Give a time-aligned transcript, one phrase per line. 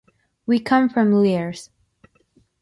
[0.47, 1.69] We come from Llers.